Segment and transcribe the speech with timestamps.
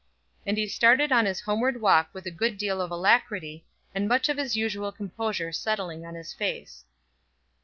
[0.47, 4.29] And he started on his homeward walk with a good deal of alacrity, and much
[4.29, 6.85] of his usual composure settling on his face.